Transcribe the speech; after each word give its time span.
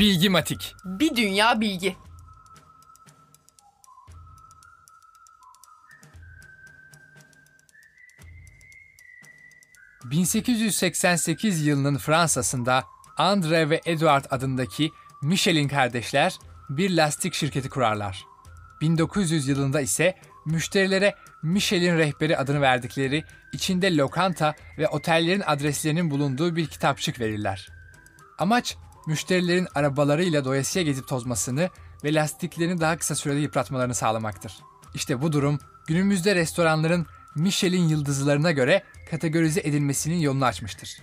Bilgimatik. 0.00 0.74
Bir 0.84 1.16
dünya 1.16 1.60
bilgi. 1.60 1.96
...1888 10.04 11.62
yılının 11.62 11.98
Fransa'sında 11.98 12.84
André 13.16 13.70
ve 13.70 13.80
Edward 13.84 14.24
adındaki 14.30 14.90
Michelin 15.22 15.68
kardeşler 15.68 16.38
bir 16.68 16.96
lastik 16.96 17.34
şirketi 17.34 17.68
kurarlar. 17.68 18.24
1900 18.80 19.48
yılında 19.48 19.80
ise 19.80 20.16
müşterilere 20.46 21.14
Michelin 21.42 21.98
rehberi 21.98 22.38
adını 22.38 22.60
verdikleri 22.60 23.24
içinde 23.52 23.96
lokanta 23.96 24.54
ve 24.78 24.88
otellerin 24.88 25.42
adreslerinin 25.46 26.10
bulunduğu 26.10 26.56
bir 26.56 26.66
kitapçık 26.66 27.20
verirler. 27.20 27.68
Amaç 28.38 28.76
müşterilerin 29.06 29.68
arabalarıyla 29.74 30.44
doyasıya 30.44 30.84
gezip 30.84 31.08
tozmasını 31.08 31.70
ve 32.04 32.14
lastiklerini 32.14 32.80
daha 32.80 32.96
kısa 32.96 33.14
sürede 33.14 33.38
yıpratmalarını 33.38 33.94
sağlamaktır. 33.94 34.52
İşte 34.94 35.22
bu 35.22 35.32
durum 35.32 35.58
günümüzde 35.86 36.34
restoranların 36.34 37.06
Michelin 37.34 37.88
yıldızlarına 37.88 38.50
göre 38.50 38.82
kategorize 39.10 39.60
edilmesinin 39.60 40.18
yolunu 40.18 40.44
açmıştır. 40.44 41.02